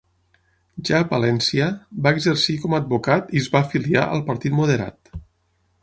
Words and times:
Ja 0.89 1.01
a 1.03 1.05
Palència, 1.11 1.67
va 2.07 2.15
exercir 2.17 2.57
com 2.65 2.73
a 2.77 2.81
advocat 2.85 3.31
i 3.37 3.45
es 3.45 3.51
va 3.57 3.63
afiliar 3.69 4.07
al 4.17 4.25
Partit 4.31 4.61
Moderat. 4.63 5.19